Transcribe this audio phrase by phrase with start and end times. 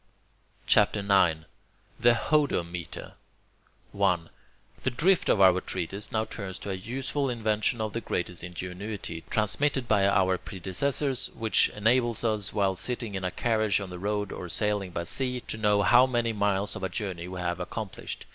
[0.65, 1.41] CHAPTER IX
[1.99, 3.13] THE HODOMETER
[3.91, 4.29] 1.
[4.81, 9.23] The drift of our treatise now turns to a useful invention of the greatest ingenuity,
[9.29, 14.31] transmitted by our predecessors, which enables us, while sitting in a carriage on the road
[14.31, 18.25] or sailing by sea, to know how many miles of a journey we have accomplished.